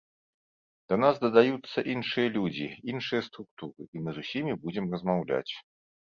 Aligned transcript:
Да 0.93 0.97
нас 1.03 1.19
дадаюцца 1.25 1.83
іншыя 1.93 2.27
людзі, 2.39 2.65
іншыя 2.95 3.21
структуры, 3.29 3.81
і 3.95 4.03
мы 4.09 4.17
з 4.17 4.27
усімі 4.27 4.59
будзем 4.67 4.85
размаўляць. 4.97 5.47